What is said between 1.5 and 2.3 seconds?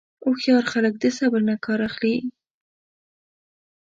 کار اخلي.